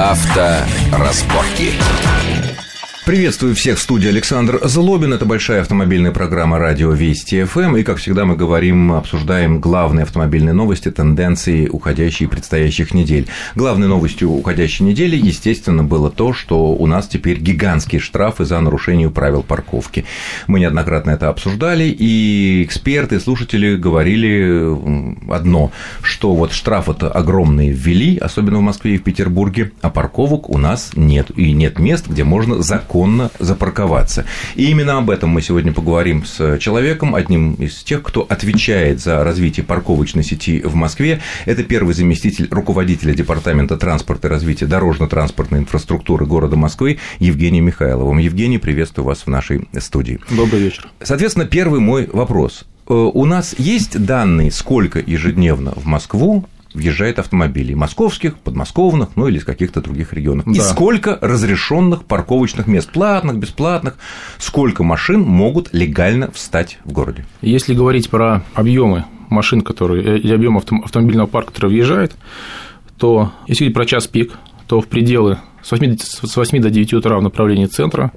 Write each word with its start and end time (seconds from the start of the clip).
Авторазборки. 0.00 1.78
Приветствую 3.10 3.56
всех 3.56 3.76
в 3.76 3.82
студии 3.82 4.06
Александр 4.06 4.60
Злобин. 4.62 5.12
Это 5.12 5.24
большая 5.24 5.62
автомобильная 5.62 6.12
программа 6.12 6.60
«Радио 6.60 6.92
Вести 6.92 7.42
ФМ». 7.42 7.78
И, 7.78 7.82
как 7.82 7.96
всегда, 7.96 8.24
мы 8.24 8.36
говорим, 8.36 8.92
обсуждаем 8.92 9.58
главные 9.58 10.04
автомобильные 10.04 10.52
новости, 10.52 10.92
тенденции 10.92 11.66
уходящей 11.66 12.26
и 12.26 12.28
предстоящих 12.28 12.94
недель. 12.94 13.26
Главной 13.56 13.88
новостью 13.88 14.30
уходящей 14.30 14.86
недели, 14.86 15.16
естественно, 15.16 15.82
было 15.82 16.08
то, 16.08 16.32
что 16.32 16.72
у 16.72 16.86
нас 16.86 17.08
теперь 17.08 17.40
гигантские 17.40 18.00
штрафы 18.00 18.44
за 18.44 18.60
нарушение 18.60 19.10
правил 19.10 19.42
парковки. 19.42 20.04
Мы 20.46 20.60
неоднократно 20.60 21.10
это 21.10 21.30
обсуждали, 21.30 21.88
и 21.88 22.62
эксперты, 22.62 23.18
слушатели 23.18 23.74
говорили 23.74 24.72
одно, 25.28 25.72
что 26.04 26.32
вот 26.36 26.52
штрафы-то 26.52 27.10
огромные 27.10 27.72
ввели, 27.72 28.18
особенно 28.18 28.58
в 28.58 28.62
Москве 28.62 28.94
и 28.94 28.98
в 28.98 29.02
Петербурге, 29.02 29.72
а 29.80 29.90
парковок 29.90 30.48
у 30.48 30.58
нас 30.58 30.92
нет. 30.94 31.32
И 31.34 31.50
нет 31.50 31.80
мест, 31.80 32.06
где 32.06 32.22
можно 32.22 32.62
законно 32.62 32.99
законно 33.00 33.30
запарковаться. 33.38 34.26
И 34.56 34.70
именно 34.70 34.98
об 34.98 35.08
этом 35.08 35.30
мы 35.30 35.40
сегодня 35.40 35.72
поговорим 35.72 36.24
с 36.26 36.58
человеком, 36.58 37.14
одним 37.14 37.54
из 37.54 37.82
тех, 37.82 38.02
кто 38.02 38.26
отвечает 38.28 39.00
за 39.00 39.24
развитие 39.24 39.64
парковочной 39.64 40.22
сети 40.22 40.60
в 40.60 40.74
Москве. 40.74 41.20
Это 41.46 41.64
первый 41.64 41.94
заместитель 41.94 42.48
руководителя 42.50 43.14
Департамента 43.14 43.78
транспорта 43.78 44.28
и 44.28 44.30
развития 44.30 44.66
дорожно-транспортной 44.66 45.60
инфраструктуры 45.60 46.26
города 46.26 46.56
Москвы 46.56 46.98
Евгений 47.20 47.62
Михайловым. 47.62 48.18
Евгений, 48.18 48.58
приветствую 48.58 49.06
вас 49.06 49.20
в 49.20 49.28
нашей 49.28 49.66
студии. 49.78 50.20
Добрый 50.30 50.60
вечер. 50.60 50.90
Соответственно, 51.02 51.46
первый 51.46 51.80
мой 51.80 52.06
вопрос. 52.12 52.66
Э, 52.86 52.92
у 52.92 53.24
нас 53.24 53.54
есть 53.56 54.04
данные, 54.04 54.50
сколько 54.50 54.98
ежедневно 54.98 55.72
в 55.74 55.86
Москву 55.86 56.44
въезжает 56.72 57.18
автомобилей 57.18 57.74
московских, 57.74 58.38
подмосковных, 58.38 59.10
ну 59.16 59.28
или 59.28 59.38
из 59.38 59.44
каких-то 59.44 59.80
других 59.80 60.12
регионов. 60.12 60.46
Да. 60.46 60.52
И 60.52 60.60
сколько 60.60 61.18
разрешенных 61.20 62.04
парковочных 62.04 62.66
мест, 62.66 62.90
платных, 62.90 63.38
бесплатных, 63.38 63.96
сколько 64.38 64.82
машин 64.84 65.22
могут 65.22 65.70
легально 65.72 66.30
встать 66.30 66.78
в 66.84 66.92
городе? 66.92 67.26
Если 67.42 67.74
говорить 67.74 68.10
про 68.10 68.42
объемы 68.54 69.04
машин, 69.28 69.62
которые, 69.62 70.16
э, 70.16 70.18
или 70.18 70.32
объем 70.32 70.58
автомобильного 70.58 71.26
парка, 71.26 71.52
который 71.52 71.70
въезжает, 71.70 72.14
то 72.98 73.32
если 73.46 73.64
говорить 73.64 73.74
про 73.74 73.86
час 73.86 74.06
пик, 74.06 74.32
то 74.66 74.80
в 74.80 74.86
пределы 74.86 75.38
с 75.62 75.70
8, 75.72 75.96
с 75.98 76.36
8 76.36 76.60
до 76.60 76.70
9 76.70 76.94
утра 76.94 77.18
в 77.18 77.22
направлении 77.22 77.66
центра 77.66 78.12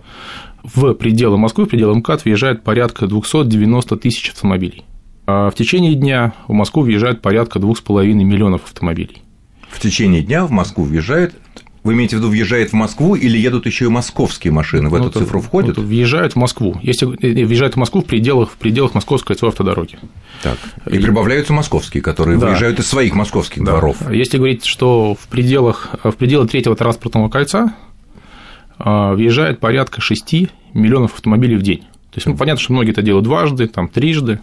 в 0.63 0.93
пределы 0.93 1.37
Москвы, 1.37 1.65
в 1.65 1.69
пределы 1.69 1.95
МКАД 1.95 2.25
въезжает 2.25 2.63
порядка 2.63 3.07
290 3.07 3.97
тысяч 3.97 4.29
автомобилей. 4.29 4.85
А 5.25 5.49
в 5.49 5.55
течение 5.55 5.95
дня 5.95 6.33
в 6.47 6.53
Москву 6.53 6.83
въезжает 6.83 7.21
порядка 7.21 7.59
2,5 7.59 8.05
миллионов 8.13 8.63
автомобилей. 8.65 9.21
В 9.69 9.79
течение 9.79 10.21
дня 10.21 10.45
в 10.45 10.51
Москву 10.51 10.83
въезжает 10.83 11.35
вы 11.83 11.93
имеете 11.93 12.15
в 12.15 12.19
виду, 12.19 12.29
въезжает 12.29 12.69
в 12.69 12.73
Москву 12.73 13.15
или 13.15 13.37
едут 13.37 13.65
еще 13.65 13.85
и 13.85 13.87
московские 13.89 14.53
машины? 14.53 14.87
В 14.87 14.93
ну, 14.93 15.05
эту 15.05 15.19
цифру 15.19 15.41
входят? 15.41 15.75
Ну, 15.75 15.83
въезжают 15.83 16.31
в 16.31 16.35
Москву. 16.37 16.79
Если 16.81 17.05
э, 17.21 17.45
въезжают 17.45 17.73
в 17.73 17.77
Москву 17.77 18.01
в 18.01 18.05
пределах, 18.05 18.51
в 18.51 18.55
пределах 18.55 18.93
Московской 18.93 19.35
кольцевой 19.35 19.51
автодороги. 19.51 19.99
Так. 20.41 20.57
И, 20.89 20.95
и 20.95 20.99
прибавляются 20.99 21.51
московские, 21.51 22.01
которые 22.01 22.39
да. 22.39 22.47
выезжают 22.47 22.79
из 22.79 22.87
своих 22.87 23.15
московских 23.15 23.65
да. 23.65 23.71
дворов. 23.71 23.97
Если 24.09 24.37
говорить, 24.37 24.63
что 24.63 25.15
в 25.19 25.27
пределах, 25.27 25.89
в 26.03 26.13
пределах 26.13 26.49
третьего 26.49 26.77
транспортного 26.77 27.27
кольца 27.27 27.75
а, 28.79 29.13
въезжает 29.13 29.59
порядка 29.59 29.99
6 29.99 30.33
миллионов 30.73 31.15
автомобилей 31.15 31.57
в 31.57 31.63
день. 31.63 31.79
То 32.11 32.17
есть, 32.17 32.27
ну, 32.27 32.37
понятно, 32.37 32.61
что 32.61 32.71
многие 32.71 32.91
это 32.91 33.01
делают 33.01 33.25
дважды, 33.25 33.67
там, 33.67 33.89
трижды, 33.89 34.39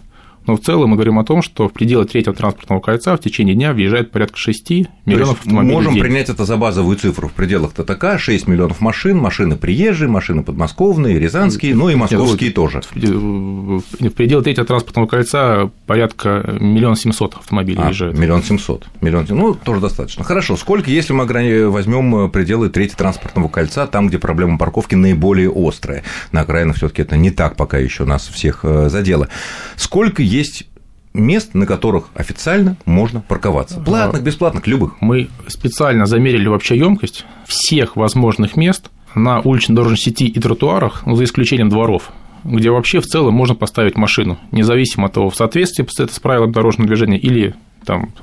но 0.47 0.55
в 0.55 0.61
целом 0.61 0.91
мы 0.91 0.95
говорим 0.95 1.19
о 1.19 1.23
том, 1.23 1.41
что 1.41 1.67
в 1.67 1.73
пределы 1.73 2.05
третьего 2.05 2.35
транспортного 2.35 2.79
кольца 2.79 3.15
в 3.15 3.19
течение 3.19 3.55
дня 3.55 3.73
въезжает 3.73 4.11
порядка 4.11 4.37
6 4.37 4.69
миллионов 5.05 5.39
автомобилей. 5.39 5.73
Можем 5.73 5.99
принять 5.99 6.29
это 6.29 6.45
за 6.45 6.57
базовую 6.57 6.97
цифру 6.97 7.27
в 7.27 7.33
пределах 7.33 7.73
ТТК 7.73 8.17
6 8.17 8.47
миллионов 8.47 8.81
машин, 8.81 9.17
машины 9.17 9.55
приезжие, 9.55 10.09
машины 10.09 10.43
подмосковные, 10.43 11.19
рязанские, 11.19 11.75
ну 11.75 11.89
и 11.89 11.95
московские 11.95 12.47
Нет, 12.47 12.55
тоже. 12.55 12.81
В 12.91 14.09
пределы 14.11 14.43
третьего 14.43 14.65
транспортного 14.65 15.07
кольца 15.07 15.69
порядка 15.85 16.57
миллион 16.59 16.95
семьсот 16.95 17.35
автомобилей 17.35 17.79
а, 17.79 17.85
въезжают. 17.85 18.17
Миллион 18.17 18.43
семьсот. 18.43 18.87
Миллион, 19.01 19.25
ну, 19.29 19.53
тоже 19.53 19.81
достаточно. 19.81 20.23
Хорошо. 20.23 20.57
Сколько, 20.57 20.89
если 20.89 21.13
мы 21.13 21.25
возьмем 21.69 22.29
пределы 22.31 22.69
третьего 22.69 22.97
транспортного 22.97 23.47
кольца, 23.47 23.87
там, 23.87 24.07
где 24.07 24.17
проблема 24.17 24.57
парковки 24.57 24.95
наиболее 24.95 25.51
острая? 25.53 26.03
На 26.31 26.41
окраинах 26.41 26.77
все 26.77 26.89
таки 26.89 27.01
это 27.01 27.17
не 27.17 27.31
так 27.31 27.55
пока 27.55 27.77
еще 27.77 28.05
нас 28.05 28.27
всех 28.27 28.61
э, 28.63 28.89
задело. 28.89 29.27
Сколько 29.75 30.23
есть 30.31 30.67
мест, 31.13 31.53
на 31.53 31.65
которых 31.65 32.05
официально 32.15 32.77
можно 32.85 33.21
парковаться. 33.21 33.79
Платных, 33.79 34.23
бесплатных, 34.23 34.65
любых. 34.65 35.01
Мы 35.01 35.29
специально 35.47 36.05
замерили 36.05 36.47
вообще 36.47 36.77
емкость 36.77 37.25
всех 37.45 37.95
возможных 37.97 38.55
мест 38.55 38.89
на 39.13 39.41
уличной 39.41 39.75
дорожной 39.75 39.97
сети 39.97 40.27
и 40.27 40.39
тротуарах, 40.39 41.05
ну, 41.05 41.15
за 41.15 41.25
исключением 41.25 41.69
дворов, 41.69 42.11
где 42.45 42.71
вообще 42.71 43.01
в 43.01 43.05
целом 43.05 43.33
можно 43.33 43.55
поставить 43.55 43.97
машину, 43.97 44.39
независимо 44.51 45.07
от 45.07 45.13
того, 45.13 45.29
в 45.29 45.35
соответствии 45.35 45.85
с 45.85 46.19
правилами 46.19 46.53
дорожного 46.53 46.87
движения 46.87 47.19
или 47.19 47.55
там, 47.85 48.13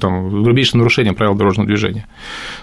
там, 0.00 0.42
грубейшее 0.42 0.78
нарушение 0.78 1.12
правил 1.12 1.34
дорожного 1.34 1.66
движения, 1.66 2.06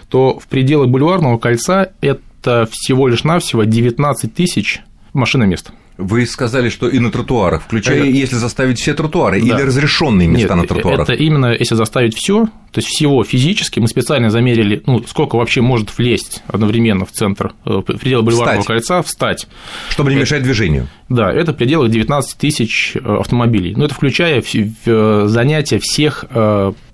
то 0.09 0.39
в 0.39 0.47
пределах 0.47 0.88
бульварного 0.88 1.38
кольца 1.38 1.91
это 2.01 2.67
всего 2.71 3.07
лишь 3.07 3.23
навсего 3.23 3.65
19 3.65 4.33
тысяч 4.33 4.81
машиномест. 5.13 5.71
Вы 5.97 6.25
сказали, 6.25 6.69
что 6.69 6.89
и 6.89 7.00
на 7.00 7.11
тротуарах, 7.11 7.63
включая, 7.63 8.00
это... 8.00 8.07
если 8.07 8.35
заставить 8.35 8.79
все 8.79 8.94
тротуары, 8.94 9.41
да. 9.41 9.47
или 9.47 9.61
разрешенные 9.66 10.28
места 10.28 10.56
Нет, 10.56 10.63
на 10.63 10.67
тротуарах. 10.67 11.09
Это 11.09 11.13
именно 11.13 11.56
если 11.57 11.75
заставить 11.75 12.16
все, 12.16 12.45
то 12.75 12.79
есть 12.79 12.89
всего 12.89 13.23
физически, 13.23 13.79
мы 13.79 13.88
специально 13.88 14.29
замерили, 14.29 14.83
ну, 14.85 15.01
сколько 15.07 15.38
вообще 15.38 15.61
может 15.61 15.97
влезть 15.97 16.44
одновременно 16.47 17.06
в 17.06 17.11
центр, 17.11 17.53
э, 17.66 17.69
в 17.69 17.81
пределы 17.83 18.23
бульварного 18.23 18.59
встать. 18.59 18.67
кольца, 18.67 19.01
встать. 19.01 19.47
Чтобы 19.89 20.11
не 20.11 20.17
мешать 20.17 20.44
движению. 20.44 20.89
Да, 21.07 21.31
это 21.31 21.53
в 21.53 21.56
пределах 21.56 21.89
19 21.89 22.38
тысяч 22.38 22.97
э, 22.97 23.00
автомобилей. 23.00 23.73
Ну, 23.77 23.85
это 23.85 23.94
включая 23.94 24.44
э, 24.44 25.23
занятия 25.27 25.79
всех, 25.79 26.25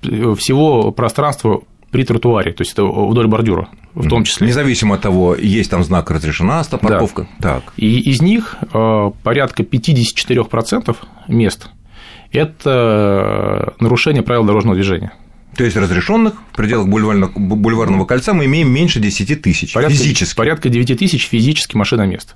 всего 0.02 0.92
пространства 0.92 1.62
при 1.92 2.04
тротуаре, 2.04 2.54
то 2.54 2.62
есть 2.62 2.74
это 2.74 2.84
вдоль 2.86 3.28
бордюра 3.28 3.68
в 3.94 4.08
том 4.08 4.24
числе. 4.24 4.48
Независимо 4.48 4.96
от 4.96 5.02
того, 5.02 5.36
есть 5.36 5.70
там 5.70 5.84
знак 5.84 6.10
разрешена 6.12 6.64
парковка. 6.64 7.28
Да. 7.40 7.56
Так. 7.56 7.74
И 7.78 8.00
из 8.00 8.22
них 8.22 8.58
э, 8.74 9.12
порядка 9.24 9.64
54% 9.64 10.96
мест– 11.28 11.70
это 12.32 13.74
нарушение 13.80 14.24
правил 14.24 14.46
дорожного 14.46 14.76
движения. 14.76 15.14
То 15.56 15.64
есть 15.64 15.76
разрешенных 15.76 16.34
в 16.54 16.56
пределах 16.56 16.88
бульварного, 16.88 17.32
бульварного 17.36 18.06
кольца 18.06 18.34
мы 18.34 18.46
имеем 18.46 18.72
меньше 18.72 19.00
10 19.00 19.42
тысяч 19.42 19.74
порядка, 19.74 19.98
физически. 19.98 20.36
Порядка 20.36 20.70
9 20.70 20.98
тысяч 20.98 21.28
физически 21.28 21.76
машиномест 21.76 22.36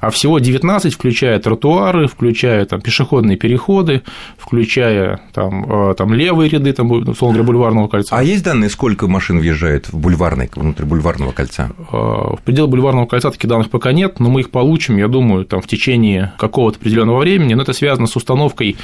а 0.00 0.10
всего 0.10 0.38
19, 0.38 0.94
включая 0.94 1.38
тротуары, 1.38 2.08
включая 2.08 2.64
там, 2.66 2.80
пешеходные 2.80 3.36
переходы, 3.36 4.02
включая 4.38 5.20
там, 5.32 5.90
э, 5.90 5.94
там, 5.94 6.12
левые 6.12 6.48
ряды, 6.48 6.72
там, 6.72 6.90
условно 6.90 7.38
говоря, 7.38 7.42
бульварного 7.44 7.88
кольца. 7.88 8.16
А 8.16 8.22
есть 8.22 8.44
данные, 8.44 8.70
сколько 8.70 9.08
машин 9.08 9.38
въезжает 9.38 9.88
в 9.88 9.96
бульварный, 9.96 10.50
внутрь 10.54 10.84
бульварного 10.84 11.32
кольца? 11.32 11.70
Э, 11.92 11.96
в 11.96 12.40
пределах 12.44 12.70
бульварного 12.70 13.06
кольца 13.06 13.30
таких 13.30 13.48
данных 13.48 13.70
пока 13.70 13.92
нет, 13.92 14.20
но 14.20 14.28
мы 14.30 14.40
их 14.40 14.50
получим, 14.50 14.96
я 14.96 15.08
думаю, 15.08 15.44
там, 15.44 15.60
в 15.60 15.66
течение 15.66 16.32
какого-то 16.38 16.78
определенного 16.78 17.18
времени, 17.18 17.54
но 17.54 17.62
это 17.62 17.72
связано 17.72 18.06
с 18.06 18.16
установкой 18.16 18.76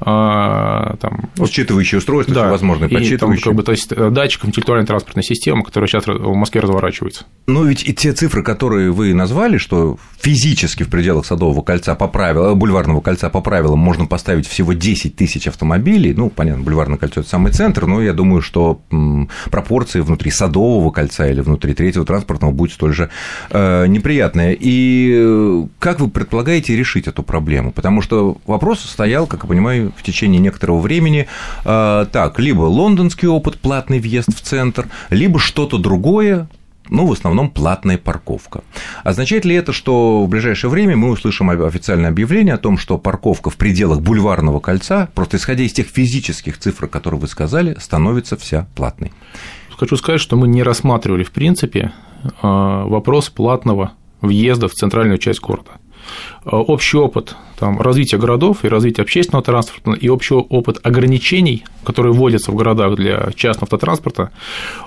э, 0.00 0.04
там, 0.04 1.30
Считывающие 1.38 1.98
устройства, 1.98 2.34
да, 2.34 2.50
возможно, 2.50 2.88
подсчитывающие. 2.88 3.17
Там, 3.18 3.36
как 3.36 3.54
бы, 3.54 3.62
то 3.62 3.72
есть 3.72 3.88
датчиков 3.88 4.48
интеллектуальной 4.48 4.86
транспортной 4.86 5.24
системы, 5.24 5.64
которая 5.64 5.88
сейчас 5.88 6.06
в 6.06 6.34
Москве 6.34 6.60
разворачивается. 6.60 7.24
Ну 7.46 7.64
ведь 7.64 7.86
и 7.86 7.94
те 7.94 8.12
цифры, 8.12 8.42
которые 8.42 8.92
вы 8.92 9.14
назвали, 9.14 9.58
что 9.58 9.98
физически 10.20 10.82
в 10.82 10.90
пределах 10.90 11.24
Садового 11.26 11.62
кольца 11.62 11.94
по 11.94 12.08
правилам, 12.08 12.52
э, 12.52 12.54
бульварного 12.54 13.00
кольца 13.00 13.30
по 13.30 13.40
правилам 13.40 13.78
можно 13.78 14.06
поставить 14.06 14.46
всего 14.46 14.72
10 14.72 15.16
тысяч 15.16 15.46
автомобилей, 15.46 16.12
ну, 16.14 16.28
понятно, 16.28 16.62
бульварное 16.62 16.98
кольцо– 16.98 17.20
это 17.22 17.28
самый 17.28 17.52
центр, 17.52 17.86
но 17.86 18.02
я 18.02 18.12
думаю, 18.12 18.42
что 18.42 18.80
пропорции 19.50 20.00
внутри 20.00 20.30
Садового 20.30 20.90
кольца 20.90 21.28
или 21.28 21.40
внутри 21.40 21.74
третьего 21.74 22.04
транспортного 22.04 22.52
будет 22.52 22.72
столь 22.72 22.92
же 22.92 23.10
э, 23.50 23.86
неприятные. 23.86 24.56
И 24.58 25.12
э, 25.16 25.66
как 25.78 26.00
вы 26.00 26.08
предполагаете 26.08 26.76
решить 26.76 27.08
эту 27.08 27.22
проблему? 27.22 27.72
Потому 27.72 28.02
что 28.02 28.38
вопрос 28.46 28.80
стоял, 28.80 29.26
как 29.26 29.44
я 29.44 29.48
понимаю, 29.48 29.92
в 29.96 30.02
течение 30.02 30.40
некоторого 30.40 30.80
времени, 30.80 31.26
так, 31.64 32.38
либо 32.38 32.62
лондонский 33.08 33.28
опыт, 33.28 33.58
платный 33.58 34.00
въезд 34.00 34.28
в 34.28 34.40
центр, 34.40 34.88
либо 35.10 35.38
что-то 35.38 35.78
другое, 35.78 36.48
ну, 36.90 37.06
в 37.06 37.12
основном 37.12 37.50
платная 37.50 37.96
парковка. 37.96 38.62
Означает 39.02 39.44
ли 39.44 39.54
это, 39.54 39.72
что 39.72 40.24
в 40.24 40.28
ближайшее 40.28 40.70
время 40.70 40.96
мы 40.96 41.10
услышим 41.10 41.50
официальное 41.50 42.10
объявление 42.10 42.54
о 42.54 42.58
том, 42.58 42.76
что 42.76 42.98
парковка 42.98 43.50
в 43.50 43.56
пределах 43.56 44.00
бульварного 44.00 44.60
кольца, 44.60 45.08
просто 45.14 45.38
исходя 45.38 45.64
из 45.64 45.72
тех 45.72 45.86
физических 45.86 46.58
цифр, 46.58 46.86
которые 46.86 47.20
вы 47.20 47.28
сказали, 47.28 47.76
становится 47.80 48.36
вся 48.36 48.66
платной? 48.74 49.12
Хочу 49.78 49.96
сказать, 49.96 50.20
что 50.20 50.36
мы 50.36 50.48
не 50.48 50.62
рассматривали, 50.62 51.24
в 51.24 51.30
принципе, 51.30 51.92
а, 52.42 52.84
вопрос 52.84 53.30
платного 53.30 53.92
въезда 54.20 54.68
в 54.68 54.72
центральную 54.72 55.18
часть 55.18 55.40
города. 55.40 55.70
Общий 56.44 56.96
опыт 56.96 57.36
там, 57.58 57.80
развития 57.80 58.18
городов 58.18 58.64
и 58.64 58.68
развития 58.68 59.02
общественного 59.02 59.44
транспорта 59.44 59.92
и 59.92 60.08
общий 60.08 60.34
опыт 60.34 60.78
ограничений, 60.82 61.64
которые 61.84 62.12
вводятся 62.12 62.52
в 62.52 62.54
городах 62.54 62.96
для 62.96 63.30
частного 63.34 63.64
автотранспорта, 63.64 64.30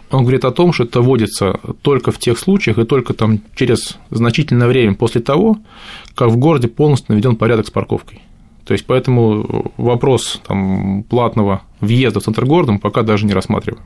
он 0.09 0.21
говорит 0.21 0.45
о 0.45 0.51
том, 0.51 0.73
что 0.73 0.83
это 0.83 1.01
вводится 1.01 1.59
только 1.81 2.11
в 2.11 2.17
тех 2.17 2.39
случаях 2.39 2.77
и 2.77 2.85
только 2.85 3.13
там 3.13 3.39
через 3.55 3.97
значительное 4.09 4.67
время 4.67 4.95
после 4.95 5.21
того, 5.21 5.57
как 6.15 6.29
в 6.29 6.37
городе 6.37 6.67
полностью 6.67 7.13
наведен 7.13 7.35
порядок 7.35 7.67
с 7.67 7.71
парковкой. 7.71 8.21
То 8.65 8.73
есть, 8.73 8.85
поэтому 8.85 9.73
вопрос 9.77 10.39
там, 10.47 11.03
платного 11.03 11.63
въезда 11.79 12.19
в 12.19 12.23
центр 12.23 12.45
города 12.45 12.71
мы 12.71 12.79
пока 12.79 13.01
даже 13.01 13.25
не 13.25 13.33
рассматриваем. 13.33 13.83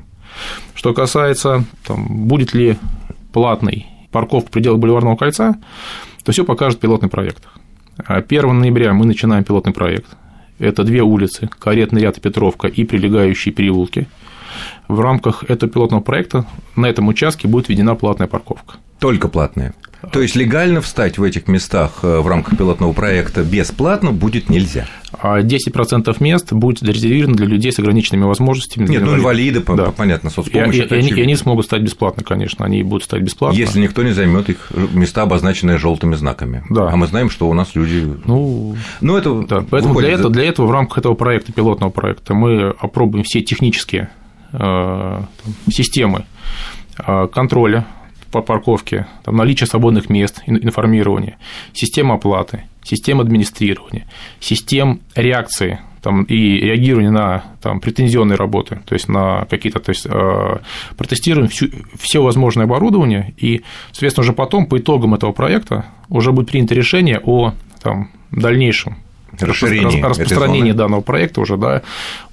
Что 0.73 0.93
касается, 0.93 1.63
там, 1.87 2.27
будет 2.27 2.53
ли 2.53 2.77
платный 3.31 3.87
парковка 4.11 4.47
в 4.47 4.51
пределах 4.51 4.79
Бульварного 4.79 5.15
кольца, 5.15 5.55
то 6.25 6.31
все 6.31 6.43
покажет 6.43 6.79
пилотный 6.79 7.07
проект. 7.07 7.43
1 7.97 8.45
а 8.45 8.53
ноября 8.53 8.93
мы 8.93 9.05
начинаем 9.05 9.43
пилотный 9.43 9.73
проект. 9.73 10.07
Это 10.57 10.83
две 10.83 11.01
улицы, 11.01 11.49
Каретный 11.59 12.01
ряд 12.01 12.17
и 12.17 12.21
Петровка 12.21 12.67
и 12.67 12.83
прилегающие 12.83 13.53
переулки. 13.53 14.07
В 14.87 14.99
рамках 14.99 15.43
этого 15.43 15.71
пилотного 15.71 16.01
проекта 16.01 16.45
на 16.75 16.87
этом 16.87 17.07
участке 17.07 17.47
будет 17.47 17.69
введена 17.69 17.95
платная 17.95 18.27
парковка. 18.27 18.75
Только 18.99 19.27
платная? 19.27 19.73
То 20.11 20.21
есть 20.21 20.35
легально 20.35 20.81
встать 20.81 21.17
в 21.17 21.23
этих 21.23 21.47
местах 21.47 21.99
э, 22.03 22.19
в 22.19 22.27
рамках 22.27 22.57
пилотного 22.57 22.93
проекта 22.93 23.43
бесплатно 23.43 24.11
будет 24.11 24.49
нельзя? 24.49 24.85
10% 25.13 26.15
а 26.19 26.23
мест 26.23 26.53
будет 26.53 26.79
зарезервировано 26.79 27.35
для 27.35 27.47
людей 27.47 27.71
с 27.71 27.79
ограниченными 27.79 28.23
возможностями. 28.23 28.87
Нет, 28.87 29.03
ну 29.03 29.15
инвалиды, 29.15 29.61
да. 29.61 29.91
понятно, 29.91 30.29
соцпомощь. 30.29 30.75
И, 30.75 30.81
и, 30.81 30.93
они, 30.93 31.09
и 31.09 31.21
они 31.21 31.35
смогут 31.35 31.65
стать 31.65 31.81
бесплатно, 31.81 32.23
конечно, 32.23 32.65
они 32.65 32.83
будут 32.83 33.03
стать 33.03 33.21
бесплатно. 33.21 33.57
Если 33.57 33.79
никто 33.79 34.03
не 34.03 34.11
займет 34.11 34.49
их 34.49 34.71
места, 34.93 35.23
обозначенные 35.23 35.77
желтыми 35.77 36.15
знаками. 36.15 36.63
Да. 36.69 36.89
А 36.89 36.95
мы 36.95 37.07
знаем, 37.07 37.29
что 37.29 37.49
у 37.49 37.53
нас 37.53 37.75
люди. 37.75 38.05
Ну, 38.25 38.75
ну 39.01 39.17
это. 39.17 39.41
Да. 39.47 39.65
Поэтому 39.69 39.99
для 39.99 40.11
этого, 40.11 40.29
для 40.29 40.43
этого 40.45 40.67
в 40.67 40.71
рамках 40.71 40.99
этого 40.99 41.15
проекта, 41.15 41.53
пилотного 41.53 41.91
проекта, 41.91 42.33
мы 42.33 42.69
опробуем 42.79 43.23
все 43.23 43.41
технические 43.41 44.09
э, 44.51 45.21
системы 45.69 46.25
э, 47.05 47.27
контроля 47.33 47.85
по 48.35 48.41
парковке, 48.41 49.07
там, 49.23 49.37
наличие 49.37 49.65
свободных 49.65 50.09
мест, 50.09 50.41
информирование, 50.45 51.37
система 51.71 52.15
оплаты, 52.15 52.65
система 52.83 53.21
администрирования, 53.21 54.05
систем 54.41 54.99
реакции 55.15 55.79
там, 56.01 56.23
и 56.23 56.35
реагирования 56.35 57.11
на 57.11 57.45
там, 57.61 57.79
претензионные 57.79 58.35
работы, 58.35 58.81
то 58.85 58.93
есть 58.93 59.07
на 59.07 59.45
какие-то, 59.45 59.79
то 59.79 59.91
есть 59.91 60.05
э, 60.05 60.57
протестируем 60.97 61.47
всю, 61.47 61.67
все 61.97 62.21
возможное 62.21 62.65
оборудование, 62.65 63.33
и, 63.37 63.61
соответственно, 63.93 64.23
уже 64.23 64.33
потом, 64.33 64.65
по 64.65 64.79
итогам 64.79 65.13
этого 65.13 65.31
проекта, 65.31 65.85
уже 66.09 66.33
будет 66.33 66.51
принято 66.51 66.75
решение 66.75 67.21
о 67.23 67.53
там, 67.81 68.09
дальнейшем 68.31 68.97
расширение 69.39 70.03
распространение 70.03 70.73
данного 70.73 71.01
проекта 71.01 71.41
уже, 71.41 71.57
да, 71.57 71.81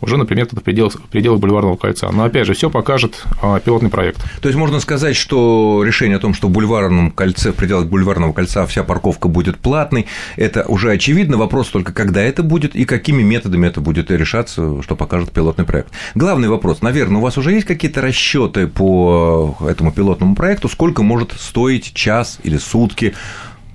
уже, 0.01 0.17
например, 0.17 0.49
в 0.51 0.61
пределах, 0.61 0.95
в 0.95 1.09
пределах 1.09 1.41
Бульварного 1.41 1.77
кольца. 1.77 2.11
Но 2.13 2.25
опять 2.25 2.47
же, 2.47 2.55
все 2.55 2.71
покажет 2.71 3.25
а, 3.41 3.61
пилотный 3.61 3.91
проект. 3.91 4.23
То 4.41 4.49
есть 4.49 4.59
можно 4.59 4.81
сказать, 4.81 5.17
что 5.17 5.83
решение 5.85 6.17
о 6.17 6.21
том, 6.21 6.35
что 6.35 6.49
в 6.49 6.51
Бульварном 6.51 7.11
кольце, 7.11 7.53
в 7.53 7.57
пределах 7.57 7.87
Бульварного 7.87 8.33
кольца 8.33 8.67
вся 8.67 8.83
парковка 8.85 9.29
будет 9.29 9.59
платной, 9.59 10.07
это 10.37 10.65
уже 10.69 10.91
очевидно. 10.91 11.37
Вопрос 11.37 11.69
только, 11.69 11.93
когда 11.93 12.23
это 12.23 12.43
будет 12.43 12.75
и 12.77 12.85
какими 12.85 13.23
методами 13.23 13.67
это 13.67 13.81
будет 13.81 14.11
решаться, 14.11 14.83
что 14.83 14.97
покажет 14.97 15.33
пилотный 15.33 15.65
проект. 15.65 15.93
Главный 16.15 16.49
вопрос, 16.49 16.83
наверное, 16.83 17.19
у 17.19 17.23
вас 17.23 17.39
уже 17.39 17.53
есть 17.53 17.67
какие-то 17.67 18.01
расчеты 18.01 18.67
по 18.67 19.57
этому 19.69 19.93
пилотному 19.93 20.35
проекту, 20.35 20.69
сколько 20.69 21.03
может 21.03 21.33
стоить 21.33 21.95
час 21.95 22.39
или 22.43 22.59
сутки 22.59 23.15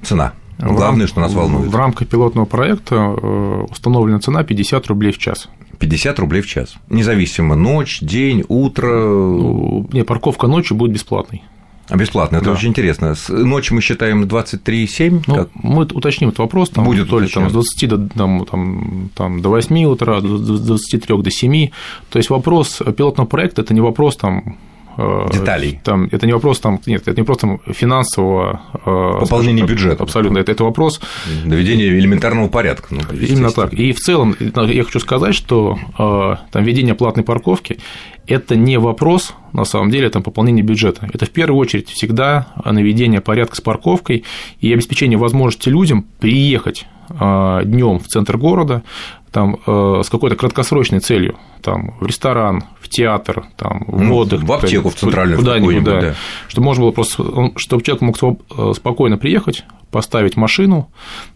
цена? 0.01 0.33
Главное, 0.57 1.01
рам... 1.01 1.07
что 1.07 1.19
нас 1.19 1.33
волнует. 1.33 1.71
В 1.71 1.75
рамках 1.75 2.07
пилотного 2.07 2.45
проекта 2.45 2.95
э, 2.95 3.65
установлена 3.69 4.19
цена 4.19 4.43
50 4.43 4.87
рублей 4.87 5.11
в 5.11 5.17
час. 5.17 5.49
50 5.79 6.19
рублей 6.19 6.41
в 6.41 6.47
час. 6.47 6.75
Независимо, 6.89 7.55
ночь, 7.55 7.99
день, 8.01 8.43
утро. 8.47 8.87
Ну, 8.87 9.87
не, 9.91 10.03
парковка 10.03 10.47
ночью 10.47 10.75
будет 10.75 10.91
бесплатной. 10.91 11.43
А 11.89 11.95
бесплатно, 11.95 12.37
это 12.37 12.47
да. 12.47 12.51
очень 12.51 12.69
интересно. 12.69 13.15
С 13.15 13.29
ночью 13.29 13.75
мы 13.75 13.81
считаем 13.81 14.23
23,7? 14.23 15.23
Ну, 15.25 15.35
как? 15.35 15.49
Мы 15.53 15.83
уточним 15.83 16.29
этот 16.29 16.39
вопрос, 16.39 16.69
там, 16.69 16.83
Будет 16.83 17.09
то 17.09 17.19
ли 17.19 17.29
там, 17.29 17.49
с 17.49 17.53
20 17.53 17.89
до, 17.89 18.09
там, 18.09 18.45
там, 18.45 19.09
там, 19.15 19.41
до 19.41 19.49
8 19.49 19.85
утра, 19.85 20.19
с 20.19 20.23
23 20.23 21.21
до 21.21 21.31
7. 21.31 21.69
То 22.09 22.19
есть 22.19 22.29
вопрос 22.29 22.81
пилотного 22.97 23.27
проекта– 23.27 23.61
это 23.63 23.73
не 23.73 23.79
вопрос 23.79 24.17
там, 24.17 24.57
деталей. 24.97 25.79
Там, 25.83 26.09
это 26.11 26.25
не 26.25 26.33
вопрос 26.33 26.59
там, 26.59 26.79
нет, 26.85 27.07
это 27.07 27.19
не 27.19 27.25
просто 27.25 27.59
финансового 27.67 28.61
э, 28.73 29.19
пополнения 29.19 29.63
бюджета. 29.63 30.03
Абсолютно, 30.03 30.39
это, 30.39 30.51
это 30.51 30.63
вопрос 30.63 30.99
доведения 31.45 31.87
элементарного 31.87 32.47
порядка. 32.47 32.87
Ну, 32.91 33.01
Именно 33.11 33.51
так. 33.51 33.73
И 33.73 33.91
в 33.93 33.99
целом 33.99 34.35
я 34.39 34.83
хочу 34.83 34.99
сказать, 34.99 35.35
что 35.35 35.77
э, 35.97 36.35
там 36.51 36.63
введение 36.63 36.95
платной 36.95 37.23
парковки 37.23 37.79
это 38.27 38.55
не 38.55 38.77
вопрос, 38.77 39.33
на 39.53 39.63
самом 39.63 39.89
деле, 39.89 40.09
там, 40.09 40.21
пополнения 40.21 40.61
бюджета. 40.61 41.09
Это 41.13 41.25
в 41.25 41.29
первую 41.29 41.59
очередь 41.59 41.89
всегда 41.89 42.47
наведение 42.65 43.21
порядка 43.21 43.55
с 43.55 43.61
парковкой 43.61 44.25
и 44.59 44.73
обеспечение 44.73 45.17
возможности 45.17 45.69
людям 45.69 46.05
приехать 46.19 46.85
днем 47.09 47.99
в 47.99 48.07
центр 48.07 48.37
города, 48.37 48.83
там, 49.31 49.59
э, 49.67 50.01
с 50.03 50.09
какой-то 50.09 50.35
краткосрочной 50.35 50.99
целью, 50.99 51.37
там, 51.61 51.95
в 51.99 52.05
ресторан, 52.05 52.63
в 52.79 52.89
театр, 52.89 53.45
там, 53.55 53.83
в 53.87 54.01
ну, 54.01 54.15
отдых. 54.15 54.43
В 54.43 54.51
аптеку, 54.51 54.89
в 54.89 54.95
центральную 54.95 55.37
куда-нибудь, 55.37 55.83
да, 55.83 56.01
да. 56.01 56.15
Чтобы 56.47 56.65
можно 56.65 56.83
было 56.83 56.91
просто, 56.91 57.51
чтобы 57.57 57.83
человек 57.83 58.01
мог 58.01 58.17
э, 58.21 58.73
спокойно 58.73 59.17
приехать, 59.17 59.63
поставить 59.91 60.35
машину, 60.35 60.89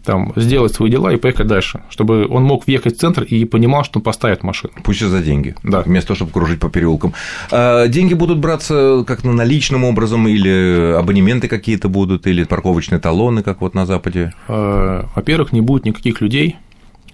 там, 0.04 0.32
сделать 0.36 0.72
свои 0.74 0.90
дела 0.90 1.12
и 1.12 1.16
поехать 1.16 1.46
дальше, 1.46 1.82
чтобы 1.88 2.26
он 2.28 2.44
мог 2.44 2.66
въехать 2.66 2.96
в 2.96 3.00
центр 3.00 3.22
и 3.22 3.44
понимал, 3.44 3.84
что 3.84 3.98
он 3.98 4.02
поставит 4.02 4.42
машину. 4.42 4.72
Пусть 4.84 5.02
и 5.02 5.06
за 5.06 5.22
деньги, 5.22 5.54
да. 5.62 5.82
вместо 5.82 6.08
того, 6.08 6.16
чтобы 6.16 6.32
кружить 6.32 6.60
по 6.60 6.68
переулкам. 6.68 7.14
А 7.50 7.88
деньги 7.88 8.14
будут 8.14 8.38
браться 8.38 9.04
как 9.06 9.24
на 9.24 9.32
наличным 9.32 9.84
образом, 9.84 10.28
или 10.28 10.94
абонементы 10.98 11.48
какие-то 11.48 11.88
будут, 11.88 12.26
или 12.26 12.44
парковочные 12.44 12.98
талоны, 12.98 13.42
как 13.42 13.60
вот 13.60 13.74
на 13.74 13.86
Западе? 13.86 14.32
Э, 14.48 15.04
во-первых, 15.14 15.52
не 15.52 15.60
будет 15.60 15.84
никаких 15.84 16.20
людей, 16.20 16.56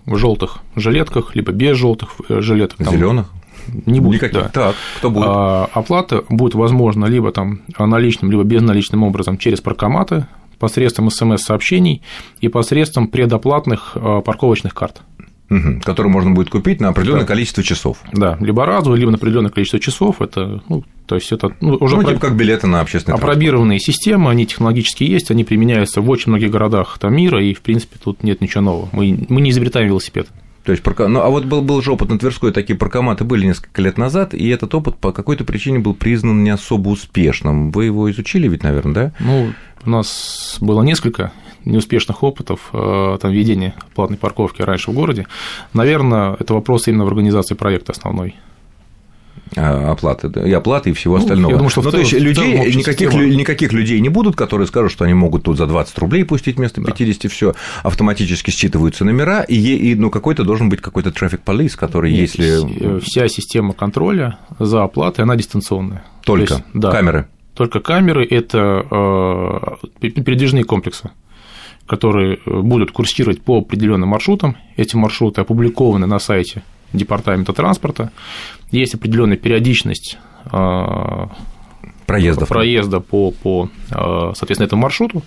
в 0.08 0.16
желтых 0.16 0.60
жилетках, 0.74 1.36
либо 1.36 1.52
без 1.52 1.76
желтых 1.76 2.10
э, 2.28 2.40
жилеток. 2.40 2.80
Зеленых? 2.80 3.30
Не 3.86 4.00
будет. 4.00 4.22
Никаких. 4.22 4.44
Да. 4.44 4.48
Так, 4.48 4.76
кто 4.96 5.10
будет? 5.10 5.26
А, 5.28 5.68
оплата 5.72 6.24
будет 6.28 6.54
возможна 6.54 7.04
либо 7.06 7.32
там 7.32 7.60
наличным, 7.78 8.30
либо 8.30 8.42
безналичным 8.42 9.02
образом 9.02 9.36
через 9.36 9.60
паркоматы, 9.60 10.26
посредством 10.58 11.10
смс-сообщений 11.10 12.02
и 12.40 12.48
посредством 12.48 13.08
предоплатных 13.08 13.92
а, 13.94 14.20
парковочных 14.20 14.74
карт. 14.74 15.02
Угу, 15.50 15.80
который 15.82 16.08
можно 16.08 16.32
будет 16.32 16.50
купить 16.50 16.78
на 16.78 16.88
определенное 16.88 17.22
да. 17.22 17.26
количество 17.26 17.62
часов. 17.62 17.98
Да, 18.12 18.36
либо 18.38 18.66
разовый, 18.66 18.98
либо 18.98 19.10
на 19.10 19.16
определенное 19.16 19.50
количество 19.50 19.80
часов. 19.80 20.20
Это, 20.20 20.62
ну, 20.68 20.84
то 21.06 21.14
есть 21.14 21.32
это 21.32 21.52
ну, 21.62 21.78
уже 21.80 21.96
ну, 21.96 22.02
типа 22.02 22.20
как 22.20 22.36
билеты 22.36 22.66
на 22.66 22.80
общественный 22.82 23.16
Опробированные 23.16 23.80
системы, 23.80 24.30
они 24.30 24.44
технологически 24.44 25.04
есть, 25.04 25.30
они 25.30 25.44
применяются 25.44 26.02
в 26.02 26.10
очень 26.10 26.32
многих 26.32 26.50
городах 26.50 26.98
там, 27.00 27.16
мира, 27.16 27.42
и, 27.42 27.54
в 27.54 27.62
принципе, 27.62 27.96
тут 28.02 28.22
нет 28.22 28.42
ничего 28.42 28.60
нового. 28.60 28.88
Мы, 28.92 29.24
мы 29.30 29.40
не 29.40 29.48
изобретаем 29.50 29.86
велосипед. 29.86 30.28
То 30.68 30.72
есть, 30.72 30.84
ну, 30.98 31.20
а 31.22 31.30
вот 31.30 31.46
был, 31.46 31.62
был 31.62 31.80
же 31.80 31.92
опыт 31.92 32.10
на 32.10 32.18
Тверской, 32.18 32.52
такие 32.52 32.78
паркоматы 32.78 33.24
были 33.24 33.46
несколько 33.46 33.80
лет 33.80 33.96
назад, 33.96 34.34
и 34.34 34.48
этот 34.48 34.74
опыт 34.74 34.98
по 34.98 35.12
какой-то 35.12 35.42
причине 35.44 35.78
был 35.78 35.94
признан 35.94 36.44
не 36.44 36.50
особо 36.50 36.90
успешным. 36.90 37.70
Вы 37.70 37.86
его 37.86 38.10
изучили 38.10 38.48
ведь, 38.48 38.64
наверное, 38.64 38.92
да? 38.92 39.12
Ну, 39.18 39.54
у 39.86 39.88
нас 39.88 40.58
было 40.60 40.82
несколько 40.82 41.32
неуспешных 41.64 42.22
опытов 42.22 42.68
э, 42.74 43.16
там, 43.18 43.32
ведения 43.32 43.72
платной 43.94 44.18
парковки 44.18 44.60
раньше 44.60 44.90
в 44.90 44.94
городе. 44.94 45.26
Наверное, 45.72 46.36
это 46.38 46.52
вопрос 46.52 46.86
именно 46.86 47.06
в 47.06 47.08
организации 47.08 47.54
проекта 47.54 47.92
основной. 47.92 48.34
А, 49.56 49.92
оплаты, 49.92 50.28
и 50.46 50.52
оплаты, 50.52 50.90
и 50.90 50.92
всего 50.92 51.16
ну, 51.16 51.22
остального. 51.22 51.50
Я 51.52 51.56
думаю, 51.56 51.70
что 51.70 51.82
ну, 51.82 51.90
то 51.90 51.98
есть 51.98 52.12
людей, 52.12 52.74
никаких, 52.74 53.12
никаких 53.14 53.72
людей 53.72 54.00
не 54.00 54.08
будут, 54.08 54.36
которые 54.36 54.66
скажут, 54.66 54.92
что 54.92 55.04
они 55.04 55.14
могут 55.14 55.44
тут 55.44 55.56
за 55.56 55.66
20 55.66 55.98
рублей 55.98 56.24
пустить 56.24 56.56
вместо 56.56 56.82
50, 56.82 57.22
да. 57.22 57.28
все 57.28 57.54
автоматически 57.82 58.50
считываются 58.50 59.04
номера, 59.04 59.42
и, 59.42 59.56
и 59.56 59.94
ну, 59.94 60.10
какой-то 60.10 60.44
должен 60.44 60.68
быть 60.68 60.80
какой-то 60.80 61.10
трафик 61.12 61.40
полис, 61.42 61.76
который, 61.76 62.10
Нет, 62.12 62.20
если. 62.20 63.00
Вся 63.00 63.28
система 63.28 63.72
контроля 63.72 64.38
за 64.58 64.82
оплатой, 64.82 65.24
она 65.24 65.36
дистанционная. 65.36 66.04
Только 66.24 66.54
есть, 66.54 66.64
да, 66.74 66.90
камеры. 66.90 67.28
Только 67.54 67.80
камеры 67.80 68.24
это 68.24 69.78
э, 70.00 70.10
передвижные 70.10 70.64
комплексы 70.64 71.10
которые 71.86 72.38
э, 72.44 72.60
будут 72.60 72.92
курсировать 72.92 73.40
по 73.40 73.58
определенным 73.58 74.10
маршрутам. 74.10 74.58
Эти 74.76 74.94
маршруты 74.94 75.40
опубликованы 75.40 76.06
на 76.06 76.18
сайте 76.18 76.62
Департамента 76.92 77.52
транспорта. 77.52 78.10
Есть 78.70 78.94
определенная 78.94 79.36
периодичность 79.36 80.18
э, 80.50 81.26
проездов, 82.08 82.48
проезда 82.48 83.00
по, 83.00 83.30
по, 83.30 83.68
соответственно, 83.90 84.66
этому 84.66 84.82
маршруту. 84.82 85.22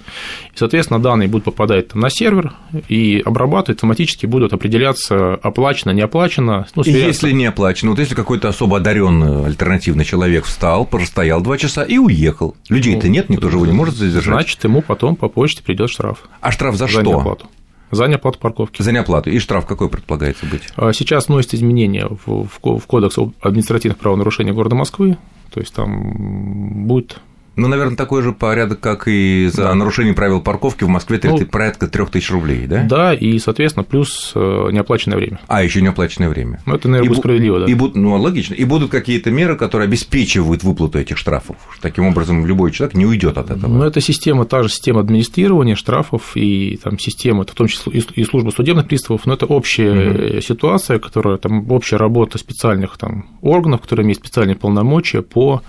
И, 0.53 0.57
соответственно, 0.57 0.99
данные 0.99 1.29
будут 1.29 1.45
попадать 1.45 1.89
там 1.89 2.01
на 2.01 2.09
сервер 2.09 2.53
и 2.89 3.21
обрабатывать, 3.23 3.77
автоматически 3.77 4.25
будут 4.25 4.51
определяться 4.51 5.35
оплачено, 5.35 5.91
не 5.91 6.01
оплачено. 6.01 6.65
Ну, 6.75 6.81
и 6.81 6.91
если 6.91 7.31
не 7.31 7.45
оплачено, 7.45 7.91
вот 7.91 7.99
если 7.99 8.15
какой-то 8.15 8.49
особо 8.49 8.77
одаренный 8.77 9.45
альтернативный 9.45 10.03
человек 10.03 10.45
встал, 10.45 10.85
простоял 10.85 11.41
два 11.41 11.57
часа 11.57 11.83
и 11.83 11.97
уехал. 11.97 12.55
Людей-то 12.69 13.05
ну, 13.05 13.13
нет, 13.13 13.29
никто 13.29 13.49
же 13.49 13.57
его 13.57 13.65
не 13.67 13.73
может 13.73 13.95
задержать. 13.95 14.33
Значит, 14.33 14.63
ему 14.63 14.81
потом 14.81 15.15
по 15.15 15.29
почте 15.29 15.61
придет 15.63 15.91
штраф. 15.91 16.23
А 16.41 16.51
штраф 16.51 16.75
за, 16.75 16.87
за 16.87 16.87
что? 16.87 17.01
Неоплату. 17.03 17.47
За 17.91 18.07
неоплату 18.07 18.39
парковки. 18.39 18.81
За 18.81 18.91
неоплату. 18.91 19.29
И 19.29 19.39
штраф 19.39 19.65
какой 19.65 19.89
предполагается 19.89 20.45
быть? 20.45 20.63
А 20.75 20.93
сейчас 20.93 21.27
вносят 21.27 21.53
изменения 21.53 22.07
в, 22.07 22.47
в 22.47 22.87
Кодекс 22.87 23.17
административных 23.41 23.97
правонарушений 23.97 24.53
города 24.53 24.75
Москвы. 24.75 25.17
То 25.53 25.59
есть 25.59 25.73
там 25.73 26.87
будет 26.87 27.19
ну, 27.57 27.67
наверное, 27.67 27.97
такой 27.97 28.21
же 28.21 28.31
порядок, 28.31 28.79
как 28.79 29.07
и 29.07 29.49
за 29.51 29.63
да. 29.63 29.75
нарушение 29.75 30.13
правил 30.13 30.39
парковки 30.41 30.85
в 30.85 30.87
Москве 30.87 31.19
ну, 31.23 31.37
порядка 31.45 31.87
3000 31.87 32.31
рублей, 32.31 32.65
да? 32.65 32.83
Да, 32.83 33.13
и, 33.13 33.37
соответственно, 33.39 33.83
плюс 33.83 34.31
э, 34.35 34.69
неоплаченное 34.71 35.17
время. 35.17 35.39
А, 35.47 35.61
еще 35.61 35.81
неоплаченное 35.81 36.29
время. 36.29 36.61
Ну, 36.65 36.75
это, 36.75 36.87
наверное, 36.87 37.13
и 37.13 37.19
справедливо, 37.19 37.59
да. 37.59 37.65
И 37.65 37.73
будут, 37.73 37.95
ну, 37.97 38.15
логично. 38.15 38.53
И 38.53 38.63
будут 38.63 38.89
какие-то 38.89 39.31
меры, 39.31 39.57
которые 39.57 39.87
обеспечивают 39.87 40.63
выплату 40.63 40.97
этих 40.97 41.17
штрафов. 41.17 41.57
Таким 41.81 42.05
образом, 42.05 42.45
любой 42.45 42.71
человек 42.71 42.95
не 42.95 43.05
уйдет 43.05 43.37
от 43.37 43.51
этого. 43.51 43.69
Ну, 43.69 43.83
это 43.83 43.99
система, 43.99 44.45
та 44.45 44.63
же 44.63 44.69
система 44.69 45.01
администрирования 45.01 45.75
штрафов 45.75 46.31
и 46.35 46.79
там 46.81 46.97
система, 46.99 47.43
в 47.43 47.51
том 47.51 47.67
числе 47.67 47.91
и 47.93 48.23
служба 48.23 48.51
судебных 48.51 48.87
приставов, 48.87 49.25
но 49.25 49.33
это 49.33 49.45
общая 49.45 50.35
угу. 50.35 50.41
ситуация, 50.41 50.99
которая 50.99 51.37
там 51.37 51.69
общая 51.69 51.97
работа 51.97 52.37
специальных 52.37 52.97
там 52.97 53.25
органов, 53.41 53.81
которые 53.81 54.05
имеют 54.05 54.19
специальные 54.19 54.55
полномочия 54.55 55.21
по 55.21 55.61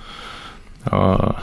а, 0.84 1.42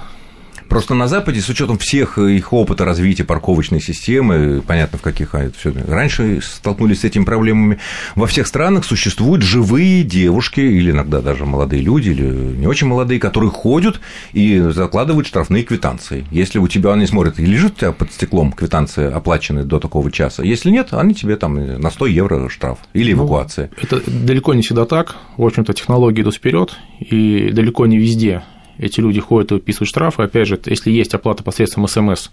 Просто 0.70 0.94
на 0.94 1.08
Западе, 1.08 1.42
с 1.42 1.50
учетом 1.50 1.80
всех 1.80 2.20
их 2.20 2.54
опыта 2.54 2.86
развития 2.86 3.24
парковочной 3.24 3.82
системы, 3.82 4.62
понятно, 4.66 5.00
в 5.00 5.02
каких 5.02 5.34
а 5.34 5.50
все 5.58 5.74
раньше 5.88 6.42
столкнулись 6.44 7.02
с 7.02 7.04
этими 7.06 7.26
проблемами, 7.26 7.80
во 8.16 8.28
всех 8.28 8.46
странах 8.46 8.86
существуют 8.86 9.42
живые 9.42 10.04
девушки, 10.04 10.60
или 10.60 10.92
иногда 10.92 11.22
даже 11.22 11.46
молодые 11.46 11.82
люди, 11.82 12.10
или 12.10 12.24
не 12.24 12.68
очень 12.68 12.86
молодые, 12.86 13.20
которые 13.20 13.50
ходят 13.50 14.00
и 14.34 14.60
закладывают 14.60 15.26
штрафные 15.26 15.64
квитанции. 15.64 16.28
Если 16.30 16.60
у 16.60 16.68
тебя 16.68 16.94
они 16.94 17.08
смотрят, 17.08 17.40
и 17.40 17.46
лежит 17.46 17.74
у 17.74 17.80
тебя 17.80 17.92
под 17.92 18.12
стеклом 18.12 18.52
квитанция 18.52 19.14
оплаченная 19.14 19.64
до 19.64 19.80
такого 19.80 20.12
часа, 20.12 20.44
если 20.44 20.70
нет, 20.70 20.90
они 20.92 21.16
тебе 21.16 21.36
там 21.36 21.80
на 21.80 21.90
100 21.90 22.06
евро 22.06 22.48
штраф 22.48 22.78
или 22.94 23.14
ну, 23.14 23.24
эвакуация. 23.24 23.72
Ну, 23.76 23.78
это 23.82 24.12
далеко 24.12 24.54
не 24.54 24.62
всегда 24.62 24.86
так. 24.86 25.16
В 25.36 25.46
общем-то, 25.46 25.74
технологии 25.74 26.22
идут 26.22 26.36
вперед, 26.36 26.78
и 27.00 27.50
далеко 27.52 27.88
не 27.88 27.98
везде 27.98 28.44
эти 28.80 29.00
люди 29.02 29.20
ходят 29.20 29.52
и 29.52 29.56
выписывают 29.56 29.90
штрафы. 29.90 30.24
Опять 30.24 30.48
же, 30.48 30.60
если 30.66 30.92
есть 30.92 31.14
оплата 31.14 31.44
посредством 31.44 31.88
СМС, 31.88 32.30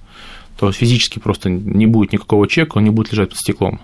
то 0.59 0.73
физически 0.73 1.19
просто 1.19 1.51
не 1.51 1.87
будет 1.87 2.13
никакого 2.13 2.49
чека, 2.49 2.79
он 2.79 2.85
не 2.85 2.91
будет 2.91 3.13
лежать 3.13 3.31
под 3.31 3.39
стеклом. 3.39 3.81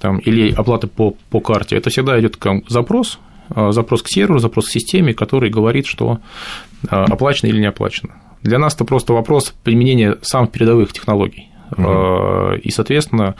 Там, 0.00 0.18
или 0.18 0.52
оплата 0.52 0.88
по, 0.88 1.14
по 1.30 1.40
карте. 1.40 1.76
Это 1.76 1.90
всегда 1.90 2.18
идет 2.18 2.36
запрос, 2.68 3.20
а, 3.50 3.70
запрос 3.70 4.02
к 4.02 4.08
серверу, 4.08 4.40
запрос 4.40 4.66
к 4.66 4.72
системе, 4.72 5.14
который 5.14 5.50
говорит, 5.50 5.86
что 5.86 6.18
а, 6.88 7.04
оплачено 7.04 7.50
или 7.50 7.60
не 7.60 7.66
оплачено. 7.66 8.14
Для 8.42 8.58
нас 8.58 8.74
это 8.74 8.84
просто 8.84 9.12
вопрос 9.12 9.54
применения 9.62 10.18
самых 10.22 10.50
передовых 10.50 10.92
технологий. 10.92 11.48
Угу. 11.76 12.56
И, 12.62 12.70
соответственно, 12.70 13.34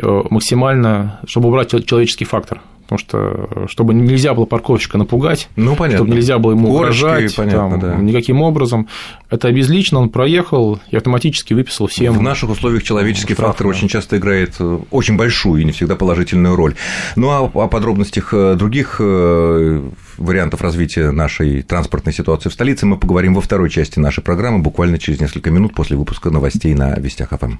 максимально, 0.00 1.20
чтобы 1.26 1.48
убрать 1.48 1.70
человеческий 1.86 2.24
фактор. 2.24 2.60
Потому 2.88 3.00
что, 3.00 3.66
чтобы 3.68 3.92
нельзя 3.92 4.32
было 4.32 4.46
парковщика 4.46 4.96
напугать, 4.96 5.50
ну, 5.56 5.76
понятно. 5.76 6.06
чтобы 6.06 6.16
нельзя 6.16 6.38
было 6.38 6.52
ему 6.52 6.72
Горочки, 6.72 7.02
угрожать 7.04 7.36
понятно, 7.36 7.78
там, 7.78 7.80
да. 7.80 7.96
никаким 7.96 8.40
образом. 8.40 8.88
Это 9.28 9.48
обезлично, 9.48 9.98
он 10.00 10.08
проехал 10.08 10.80
и 10.90 10.96
автоматически 10.96 11.52
выписал 11.52 11.88
всем. 11.88 12.14
В 12.14 12.22
наших 12.22 12.48
условиях 12.48 12.84
человеческий 12.84 13.34
штраф, 13.34 13.48
фактор 13.48 13.66
да. 13.66 13.70
очень 13.72 13.88
часто 13.88 14.16
играет 14.16 14.54
э, 14.58 14.78
очень 14.90 15.18
большую 15.18 15.60
и 15.60 15.66
не 15.66 15.72
всегда 15.72 15.96
положительную 15.96 16.56
роль. 16.56 16.76
Ну 17.14 17.28
а 17.28 17.40
о 17.40 17.68
подробностях 17.68 18.32
э, 18.32 18.54
других 18.54 18.96
э, 19.00 19.82
вариантов 20.16 20.62
развития 20.62 21.10
нашей 21.10 21.60
транспортной 21.60 22.14
ситуации 22.14 22.48
в 22.48 22.54
столице 22.54 22.86
мы 22.86 22.96
поговорим 22.96 23.34
во 23.34 23.42
второй 23.42 23.68
части 23.68 23.98
нашей 23.98 24.24
программы 24.24 24.60
буквально 24.60 24.98
через 24.98 25.20
несколько 25.20 25.50
минут 25.50 25.74
после 25.74 25.98
выпуска 25.98 26.30
новостей 26.30 26.72
на 26.72 26.94
Вестях 26.94 27.32
ФМ. 27.38 27.56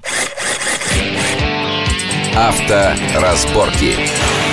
Авторазборки. 2.35 3.19
разборки. 3.19 4.48